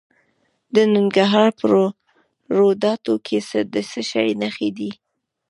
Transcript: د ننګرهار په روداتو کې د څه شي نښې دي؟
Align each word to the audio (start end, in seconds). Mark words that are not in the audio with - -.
د 0.75 0.75
ننګرهار 0.95 1.49
په 1.59 1.65
روداتو 2.57 3.13
کې 3.25 3.37
د 3.73 3.75
څه 3.89 4.01
شي 4.09 4.29
نښې 4.41 4.69
دي؟ 4.77 4.91